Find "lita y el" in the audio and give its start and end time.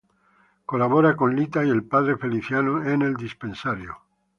1.35-1.83